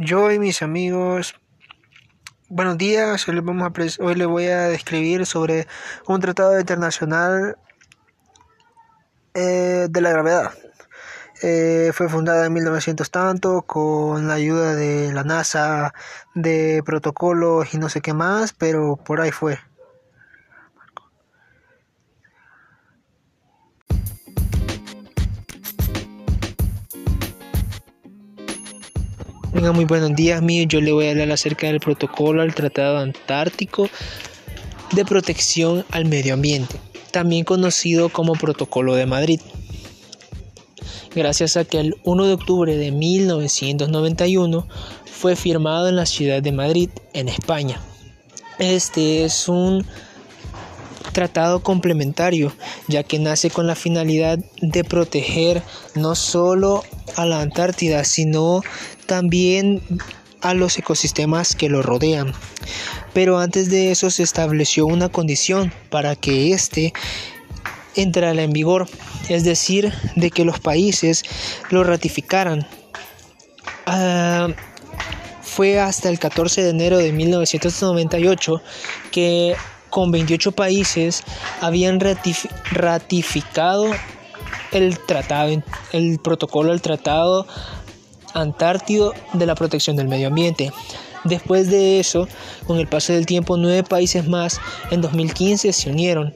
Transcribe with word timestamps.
Yo 0.00 0.30
y 0.30 0.38
mis 0.38 0.62
amigos, 0.62 1.34
buenos 2.48 2.78
días, 2.78 3.26
hoy 3.26 3.34
les, 4.14 4.26
voy 4.28 4.46
a 4.46 4.68
describir 4.68 5.26
sobre 5.26 5.66
un 6.06 6.20
tratado 6.20 6.60
internacional 6.60 7.58
eh, 9.34 9.88
de 9.90 10.00
la 10.00 10.10
gravedad. 10.10 10.52
Eh, 11.42 11.90
fue 11.92 12.08
fundada 12.08 12.46
en 12.46 12.52
1900 12.52 13.10
tanto 13.10 13.62
con 13.62 14.28
la 14.28 14.34
ayuda 14.34 14.76
de 14.76 15.12
la 15.12 15.24
NASA, 15.24 15.92
de 16.32 16.80
protocolos 16.86 17.74
y 17.74 17.78
no 17.78 17.88
sé 17.88 18.00
qué 18.00 18.14
más, 18.14 18.52
pero 18.52 18.94
por 18.94 19.20
ahí 19.20 19.32
fue. 19.32 19.58
Venga, 29.58 29.72
muy 29.72 29.86
buenos 29.86 30.14
días 30.14 30.40
mío. 30.40 30.62
Yo 30.68 30.80
le 30.80 30.92
voy 30.92 31.08
a 31.08 31.10
hablar 31.10 31.32
acerca 31.32 31.66
del 31.66 31.80
protocolo 31.80 32.42
al 32.42 32.54
Tratado 32.54 32.98
Antártico 32.98 33.90
de 34.92 35.04
Protección 35.04 35.84
al 35.90 36.04
Medio 36.04 36.34
Ambiente, 36.34 36.76
también 37.10 37.44
conocido 37.44 38.08
como 38.08 38.34
Protocolo 38.34 38.94
de 38.94 39.06
Madrid. 39.06 39.40
Gracias 41.12 41.56
a 41.56 41.64
que 41.64 41.80
el 41.80 41.96
1 42.04 42.26
de 42.26 42.34
octubre 42.34 42.76
de 42.76 42.92
1991 42.92 44.68
fue 45.10 45.34
firmado 45.34 45.88
en 45.88 45.96
la 45.96 46.06
ciudad 46.06 46.40
de 46.40 46.52
Madrid, 46.52 46.90
en 47.12 47.28
España. 47.28 47.80
Este 48.60 49.24
es 49.24 49.48
un 49.48 49.84
tratado 51.18 51.64
complementario, 51.64 52.52
ya 52.86 53.02
que 53.02 53.18
nace 53.18 53.50
con 53.50 53.66
la 53.66 53.74
finalidad 53.74 54.38
de 54.62 54.84
proteger 54.84 55.64
no 55.96 56.14
solo 56.14 56.84
a 57.16 57.26
la 57.26 57.40
Antártida, 57.40 58.04
sino 58.04 58.62
también 59.06 59.82
a 60.42 60.54
los 60.54 60.78
ecosistemas 60.78 61.56
que 61.56 61.68
lo 61.68 61.82
rodean. 61.82 62.34
Pero 63.14 63.40
antes 63.40 63.68
de 63.68 63.90
eso 63.90 64.10
se 64.10 64.22
estableció 64.22 64.86
una 64.86 65.08
condición 65.08 65.72
para 65.90 66.14
que 66.14 66.52
éste 66.52 66.92
entrara 67.96 68.40
en 68.40 68.52
vigor, 68.52 68.86
es 69.28 69.42
decir, 69.42 69.92
de 70.14 70.30
que 70.30 70.44
los 70.44 70.60
países 70.60 71.24
lo 71.70 71.82
ratificaran. 71.82 72.64
Ah, 73.86 74.50
fue 75.42 75.80
hasta 75.80 76.10
el 76.10 76.20
14 76.20 76.62
de 76.62 76.70
enero 76.70 76.98
de 76.98 77.10
1998 77.10 78.62
que 79.10 79.56
con 79.90 80.10
28 80.10 80.52
países 80.52 81.22
habían 81.60 82.00
ratificado 82.00 83.86
el 84.72 84.98
tratado, 84.98 85.62
el 85.92 86.18
protocolo 86.18 86.70
del 86.70 86.82
tratado 86.82 87.46
Antártido 88.34 89.14
de 89.32 89.46
la 89.46 89.54
protección 89.54 89.96
del 89.96 90.06
medio 90.06 90.28
ambiente. 90.28 90.70
Después 91.24 91.70
de 91.70 91.98
eso, 91.98 92.28
con 92.66 92.78
el 92.78 92.86
paso 92.86 93.12
del 93.12 93.26
tiempo, 93.26 93.56
nueve 93.56 93.82
países 93.82 94.28
más 94.28 94.60
en 94.90 95.00
2015 95.00 95.72
se 95.72 95.90
unieron. 95.90 96.34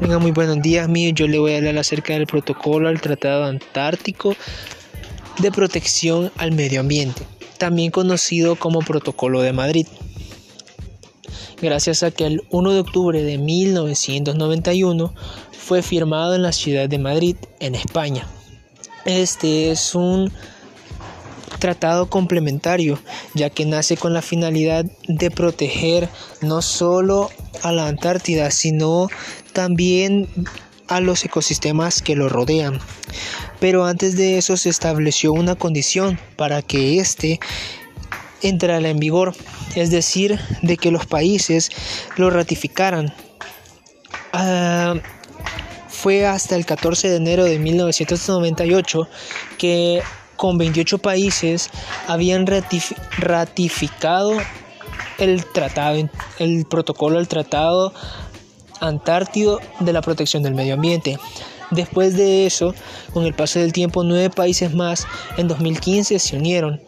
Venga, 0.00 0.18
muy 0.18 0.30
buenos 0.30 0.62
días 0.62 0.88
mío. 0.88 1.10
Yo 1.14 1.26
le 1.26 1.38
voy 1.38 1.54
a 1.54 1.58
hablar 1.58 1.78
acerca 1.78 2.12
del 2.12 2.26
protocolo 2.26 2.88
al 2.88 3.00
Tratado 3.00 3.44
Antártico 3.44 4.34
de 5.38 5.50
Protección 5.50 6.32
al 6.36 6.52
Medio 6.52 6.80
Ambiente, 6.80 7.22
también 7.58 7.90
conocido 7.90 8.56
como 8.56 8.80
Protocolo 8.80 9.42
de 9.42 9.52
Madrid 9.52 9.86
gracias 11.60 12.02
a 12.02 12.10
que 12.10 12.26
el 12.26 12.42
1 12.50 12.72
de 12.72 12.80
octubre 12.80 13.22
de 13.22 13.38
1991 13.38 15.14
fue 15.52 15.82
firmado 15.82 16.34
en 16.34 16.42
la 16.42 16.52
ciudad 16.52 16.88
de 16.88 16.98
Madrid, 16.98 17.36
en 17.60 17.74
España. 17.74 18.26
Este 19.04 19.70
es 19.70 19.94
un 19.94 20.32
tratado 21.58 22.08
complementario, 22.08 22.98
ya 23.34 23.50
que 23.50 23.66
nace 23.66 23.96
con 23.96 24.14
la 24.14 24.22
finalidad 24.22 24.84
de 25.06 25.30
proteger 25.30 26.08
no 26.40 26.62
solo 26.62 27.30
a 27.62 27.72
la 27.72 27.88
Antártida, 27.88 28.50
sino 28.50 29.08
también 29.52 30.28
a 30.88 31.00
los 31.00 31.24
ecosistemas 31.24 32.02
que 32.02 32.16
lo 32.16 32.28
rodean. 32.28 32.80
Pero 33.60 33.84
antes 33.84 34.16
de 34.16 34.38
eso 34.38 34.56
se 34.56 34.70
estableció 34.70 35.32
una 35.32 35.54
condición 35.54 36.18
para 36.36 36.62
que 36.62 36.98
éste 36.98 37.40
entrara 38.42 38.88
en 38.88 38.98
vigor, 38.98 39.34
es 39.74 39.90
decir, 39.90 40.38
de 40.62 40.76
que 40.76 40.90
los 40.90 41.06
países 41.06 41.70
lo 42.16 42.30
ratificaran. 42.30 43.12
Ah, 44.32 44.94
fue 45.88 46.26
hasta 46.26 46.54
el 46.54 46.64
14 46.64 47.08
de 47.08 47.16
enero 47.16 47.44
de 47.44 47.58
1998 47.58 49.08
que 49.58 50.00
con 50.38 50.56
28 50.56 50.96
países 50.98 51.68
habían 52.06 52.46
ratificado 53.18 54.38
el 55.18 55.44
tratado, 55.44 56.08
el 56.38 56.64
protocolo 56.64 57.16
del 57.16 57.28
tratado 57.28 57.92
Antártido 58.80 59.58
de 59.80 59.92
la 59.92 60.00
protección 60.00 60.44
del 60.44 60.54
medio 60.54 60.74
ambiente. 60.74 61.18
Después 61.72 62.16
de 62.16 62.46
eso, 62.46 62.74
con 63.12 63.26
el 63.26 63.34
paso 63.34 63.58
del 63.58 63.72
tiempo, 63.72 64.04
nueve 64.04 64.30
países 64.30 64.72
más 64.72 65.06
en 65.36 65.48
2015 65.48 66.18
se 66.20 66.36
unieron 66.36 66.80